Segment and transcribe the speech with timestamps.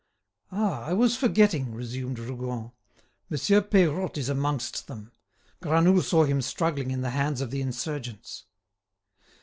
[0.51, 0.83] "Ah!
[0.85, 2.71] I was forgetting!" resumed Rougon,
[3.29, 5.11] "Monsieur Peirotte is amongst them.
[5.61, 8.45] Granoux saw him struggling in the hands of the insurgents."